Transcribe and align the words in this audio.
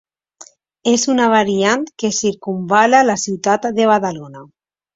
És 0.91 1.03
una 1.15 1.27
variant 1.33 1.85
que 2.03 2.11
circumval·la 2.21 3.05
la 3.13 3.19
ciutat 3.27 3.71
de 3.79 3.89
Badalona. 3.95 4.47